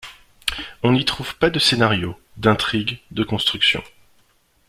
[0.81, 3.83] On n’y trouve pas de scénario, d’intrigue, de construction.